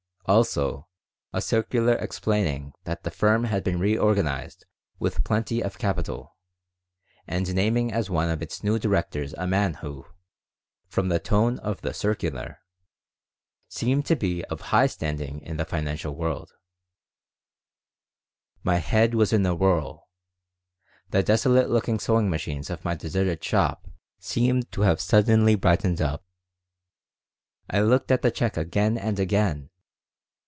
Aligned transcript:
Also 0.27 0.87
a 1.33 1.41
circular 1.41 1.93
explaining 1.95 2.71
that 2.85 3.03
the 3.03 3.11
firm 3.11 3.45
had 3.45 3.65
been 3.65 3.79
reorganized 3.79 4.65
with 4.97 5.25
plenty 5.25 5.61
of 5.61 5.77
capital, 5.79 6.37
and 7.27 7.53
naming 7.53 7.91
as 7.91 8.09
one 8.09 8.29
of 8.29 8.41
its 8.41 8.63
new 8.63 8.79
directors 8.79 9.33
a 9.37 9.45
man 9.45 9.73
who, 9.73 10.05
from 10.87 11.09
the 11.09 11.19
tone 11.19 11.59
of 11.59 11.81
the 11.81 11.93
circular, 11.93 12.59
seemed 13.67 14.05
to 14.05 14.15
be 14.15 14.45
of 14.45 14.61
high 14.61 14.87
standing 14.87 15.41
in 15.41 15.57
the 15.57 15.65
financial 15.65 16.15
world 16.15 16.51
My 18.63 18.77
head 18.77 19.13
was 19.13 19.33
in 19.33 19.45
a 19.45 19.55
whirl. 19.55 20.07
The 21.09 21.23
desolate 21.23 21.69
looking 21.69 21.99
sewing 21.99 22.29
machines 22.29 22.69
of 22.69 22.85
my 22.85 22.95
deserted 22.95 23.43
shop 23.43 23.85
seemed 24.19 24.71
to 24.71 24.81
have 24.81 25.01
suddenly 25.01 25.55
brightened 25.55 25.99
up. 25.99 26.23
I 27.69 27.81
looked 27.81 28.11
at 28.11 28.21
the 28.21 28.31
check 28.31 28.55
again 28.55 28.97
and 28.97 29.19
again. 29.19 29.69